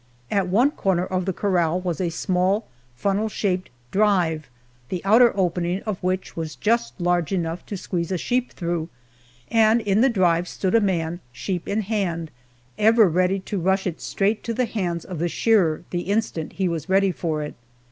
At 0.31 0.47
one 0.47 0.71
corner 0.71 1.05
of 1.05 1.25
the 1.25 1.31
corral 1.31 1.79
was 1.79 2.01
a 2.01 2.09
small, 2.09 2.65
funnel 2.95 3.29
shaped 3.29 3.69
"drive," 3.91 4.49
the 4.89 5.05
outer 5.05 5.31
opening 5.37 5.83
of 5.83 6.01
which 6.01 6.35
was 6.35 6.55
just 6.55 6.99
large 6.99 7.31
enough 7.31 7.63
to 7.67 7.77
squeeze 7.77 8.11
a 8.11 8.17
sheep 8.17 8.51
through, 8.51 8.89
and 9.51 9.79
in 9.79 10.01
the 10.01 10.09
drive 10.09 10.47
stood 10.47 10.73
a 10.73 10.81
man, 10.81 11.19
sheep 11.31 11.67
in 11.67 11.81
hand, 11.81 12.31
ever 12.79 13.07
ready 13.07 13.37
to 13.41 13.59
rush 13.59 13.85
it 13.85 14.01
straight 14.01 14.43
to 14.45 14.55
the 14.55 14.65
hands 14.65 15.05
of 15.05 15.19
the 15.19 15.29
shearer 15.29 15.83
the 15.91 16.01
instant 16.01 16.53
he 16.53 16.67
was 16.67 16.89
ready 16.89 17.11
for 17.11 17.43
it. 17.43 17.53